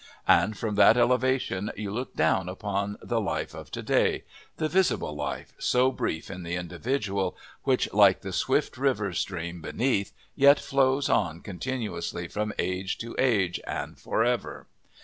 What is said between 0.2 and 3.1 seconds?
And from that elevation you look down upon